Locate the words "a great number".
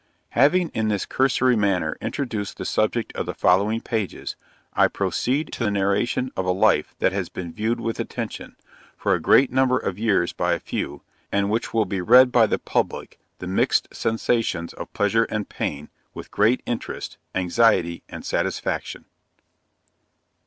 9.13-9.77